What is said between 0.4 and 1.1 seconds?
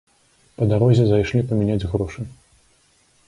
Па дарозе